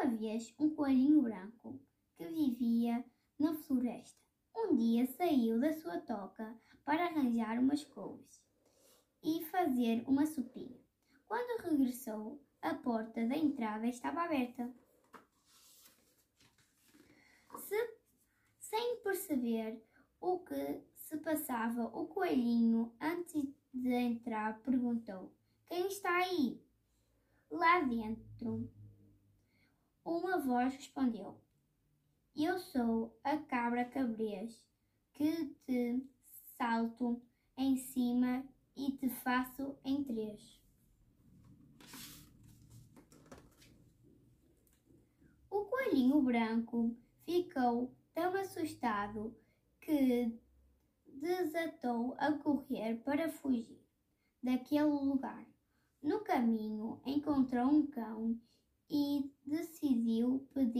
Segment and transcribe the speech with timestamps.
[0.00, 1.78] uma vez um coelhinho branco
[2.16, 3.04] que vivia
[3.38, 4.18] na floresta.
[4.56, 8.42] Um dia saiu da sua toca para arranjar umas couves
[9.22, 10.80] e fazer uma sopinha.
[11.26, 14.72] Quando regressou, a porta da entrada estava aberta.
[17.58, 17.94] Se,
[18.58, 19.84] sem perceber
[20.18, 23.44] o que se passava, o coelhinho, antes
[23.74, 25.30] de entrar, perguntou:
[25.66, 26.58] Quem está aí?
[27.50, 28.79] Lá dentro.
[30.22, 31.40] Uma voz respondeu:
[32.36, 34.62] Eu sou a cabra cabrês
[35.14, 36.06] que te
[36.58, 37.22] salto
[37.56, 38.44] em cima
[38.76, 40.60] e te faço em três.
[45.50, 46.94] O coelhinho branco
[47.24, 49.34] ficou tão assustado
[49.80, 50.38] que
[51.06, 53.82] desatou a correr para fugir
[54.42, 55.46] daquele lugar.
[56.02, 58.38] No caminho encontrou um cão
[58.90, 59.79] e decidiu